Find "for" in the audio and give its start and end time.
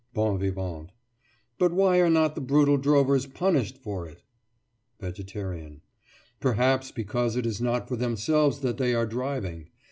3.77-4.07, 7.87-7.95